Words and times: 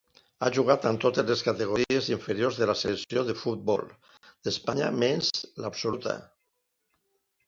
Ha 0.45 0.47
jugat 0.57 0.85
amb 0.91 1.01
totes 1.01 1.25
les 1.31 1.43
categories 1.47 2.07
inferiors 2.13 2.57
de 2.61 2.67
la 2.71 2.75
selecció 2.79 3.23
de 3.27 3.35
futbol 3.41 3.83
d'Espanya 4.49 4.87
menys 5.05 5.29
l'absoluta. 5.65 6.17